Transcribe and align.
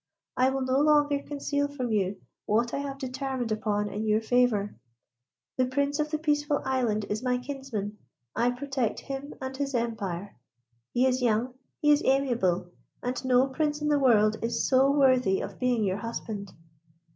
I 0.35 0.49
will 0.49 0.61
no 0.63 0.79
longer 0.79 1.19
conceal 1.21 1.67
from 1.67 1.91
you 1.91 2.19
what 2.47 2.73
I 2.73 2.79
have 2.79 2.97
determined 2.97 3.51
upon 3.51 3.87
in 3.87 4.07
your 4.07 4.19
favour. 4.19 4.75
The 5.57 5.67
Prince 5.67 5.99
of 5.99 6.09
the 6.09 6.17
Peaceful 6.17 6.59
Island 6.65 7.05
is 7.07 7.21
my 7.21 7.37
kinsman. 7.37 7.99
I 8.35 8.49
protect 8.49 9.01
him 9.01 9.35
and 9.39 9.55
his 9.55 9.75
empire. 9.75 10.35
He 10.91 11.05
is 11.05 11.21
young, 11.21 11.53
he 11.83 11.91
is 11.91 12.01
amiable, 12.03 12.71
and 13.03 13.23
no 13.23 13.45
Prince 13.45 13.79
in 13.79 13.89
the 13.89 13.99
world 13.99 14.37
is 14.43 14.67
so 14.67 14.89
worthy 14.89 15.39
of 15.39 15.59
being 15.59 15.83
your 15.83 15.97
husband. 15.97 16.51